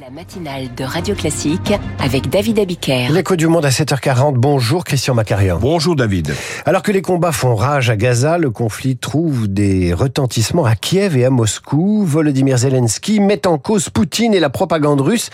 [0.00, 3.08] La matinale de Radio Classique avec David Abiker.
[3.10, 4.34] L'écho du monde à 7h40.
[4.36, 5.58] Bonjour Christian Macarian.
[5.58, 6.34] Bonjour David.
[6.64, 11.18] Alors que les combats font rage à Gaza, le conflit trouve des retentissements à Kiev
[11.18, 12.02] et à Moscou.
[12.06, 15.28] Volodymyr Zelensky met en cause Poutine et la propagande russe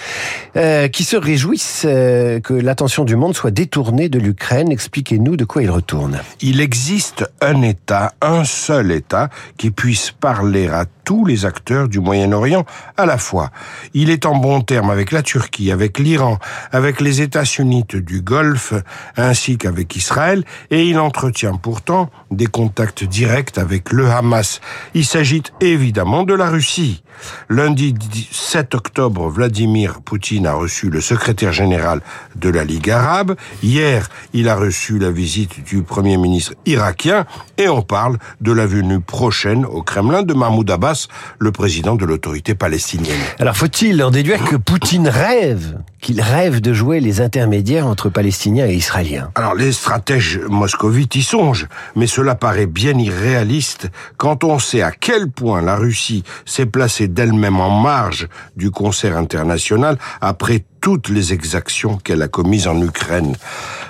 [0.56, 4.72] euh, qui se réjouissent euh, que l'attention du monde soit détournée de l'Ukraine.
[4.72, 6.18] Expliquez-nous de quoi il retourne.
[6.40, 9.28] Il existe un État, un seul État,
[9.58, 13.50] qui puisse parler à tous les acteurs du Moyen-Orient à la fois.
[13.94, 16.38] Il est en bon terme avec la Turquie, avec l'Iran,
[16.72, 18.74] avec les États sunnites du Golfe,
[19.16, 24.60] ainsi qu'avec Israël, et il entretient pourtant des contacts directs avec le Hamas.
[24.94, 27.02] Il s'agit évidemment de la Russie.
[27.48, 27.94] Lundi
[28.30, 32.00] 7 octobre, Vladimir Poutine a reçu le secrétaire général
[32.34, 33.36] de la Ligue arabe.
[33.62, 37.26] Hier, il a reçu la visite du premier ministre irakien
[37.58, 42.04] et on parle de la venue prochaine au Kremlin de Mahmoud Abbas, le président de
[42.04, 43.20] l'autorité palestinienne.
[43.38, 48.66] Alors faut-il en déduire que Poutine rêve, qu'il rêve de jouer les intermédiaires entre Palestiniens
[48.66, 54.58] et Israéliens Alors les stratèges moscovites y songent, mais cela paraît bien irréaliste quand on
[54.58, 60.64] sait à quel point la Russie s'est placée d'elle-même en marge du concert international après
[60.80, 63.34] toutes les exactions qu'elle a commises en Ukraine.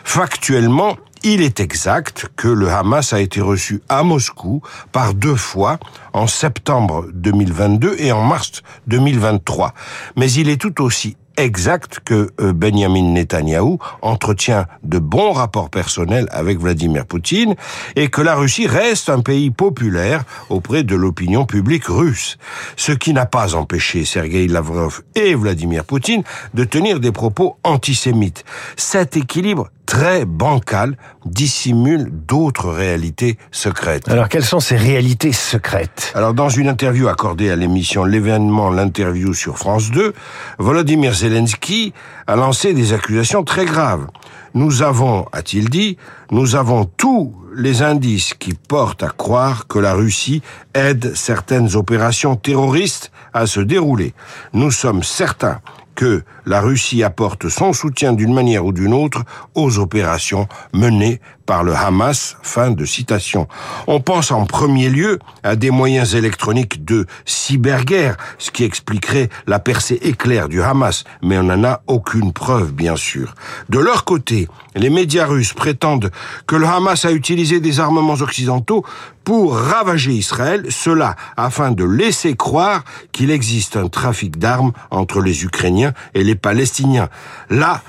[0.05, 5.81] Factuellement, il est exact que le Hamas a été reçu à Moscou par deux fois
[6.13, 9.75] en septembre 2022 et en mars 2023.
[10.15, 16.29] Mais il est tout aussi exact que euh, Benjamin Netanyahou entretient de bons rapports personnels
[16.31, 17.57] avec Vladimir Poutine
[17.97, 22.39] et que la Russie reste un pays populaire auprès de l'opinion publique russe.
[22.77, 26.23] Ce qui n'a pas empêché Sergei Lavrov et Vladimir Poutine
[26.55, 28.45] de tenir des propos antisémites.
[28.77, 34.09] Cet équilibre très bancal dissimule d'autres réalités secrètes.
[34.09, 36.13] Alors quelles sont ces réalités secrètes?
[36.15, 40.15] Alors dans une interview accordée à l'émission L'événement, l'interview sur France 2,
[40.59, 41.93] Volodymyr Zelensky
[42.27, 44.07] a lancé des accusations très graves.
[44.55, 45.99] Nous avons, a-t-il dit,
[46.31, 50.43] nous avons tous les indices qui portent à croire que la Russie
[50.75, 54.15] aide certaines opérations terroristes à se dérouler.
[54.53, 55.61] Nous sommes certains
[55.97, 59.25] que la Russie apporte son soutien d'une manière ou d'une autre
[59.55, 62.37] aux opérations menées par le Hamas.
[62.43, 63.49] Fin de citation.
[63.87, 69.59] On pense en premier lieu à des moyens électroniques de cyberguerre, ce qui expliquerait la
[69.59, 73.35] percée éclair du Hamas, mais on n'en a aucune preuve, bien sûr.
[73.69, 76.11] De leur côté, les médias russes prétendent
[76.47, 78.85] que le Hamas a utilisé des armements occidentaux
[79.25, 85.45] pour ravager Israël, cela afin de laisser croire qu'il existe un trafic d'armes entre les
[85.45, 87.09] Ukrainiens et les Palestiniens.
[87.51, 87.83] Là,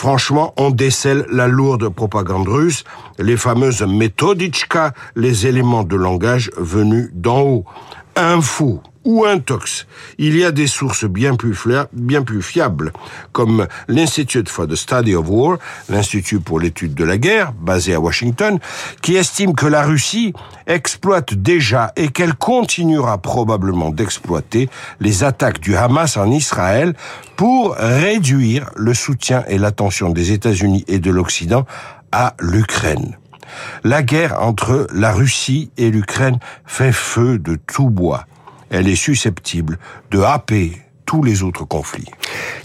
[0.00, 2.84] Franchement, on décèle la lourde propagande russe,
[3.18, 7.64] les fameuses méthodichka, les éléments de langage venus d'en haut.
[8.16, 9.86] Un fou ou un tox.
[10.18, 11.56] Il y a des sources bien plus,
[11.92, 12.92] bien plus fiables,
[13.32, 18.00] comme l'Institute for the Study of War, l'Institut pour l'étude de la guerre, basé à
[18.00, 18.58] Washington,
[19.02, 20.34] qui estime que la Russie
[20.66, 24.68] exploite déjà et qu'elle continuera probablement d'exploiter
[25.00, 26.94] les attaques du Hamas en Israël
[27.36, 31.66] pour réduire le soutien et l'attention des États-Unis et de l'Occident
[32.12, 33.16] à l'Ukraine.
[33.82, 38.26] La guerre entre la Russie et l'Ukraine fait feu de tout bois
[38.70, 39.78] elle est susceptible
[40.10, 40.72] de happer
[41.04, 42.06] tous les autres conflits.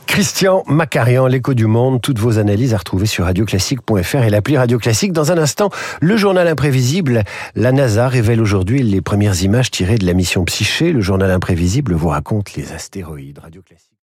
[0.05, 4.77] Christian Macarian, l'écho du monde, toutes vos analyses à retrouver sur radioclassique.fr et l'appli Radio
[4.77, 5.11] Classique.
[5.11, 7.23] Dans un instant, le journal imprévisible.
[7.55, 10.93] La NASA révèle aujourd'hui les premières images tirées de la mission Psyché.
[10.93, 13.39] Le journal imprévisible vous raconte les astéroïdes.
[13.39, 13.89] Radio Classique.